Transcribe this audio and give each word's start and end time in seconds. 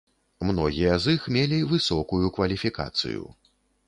Многія 0.51 0.95
з 1.03 1.13
іх 1.17 1.27
мелі 1.35 1.59
высокую 1.73 2.31
кваліфікацыю. 2.39 3.21